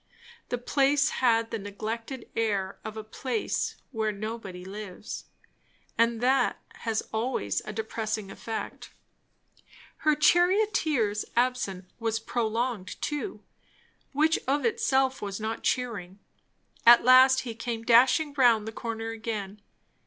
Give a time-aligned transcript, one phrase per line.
[0.49, 5.25] The place had the neglected air of a place where nobody lives,
[5.95, 8.89] and that has always a depressing effect.
[9.97, 13.43] Her charioteer's absence was prolonged, too;
[14.11, 16.17] which of itself was not cheering.
[16.83, 19.61] At last he came dashing round the corner again.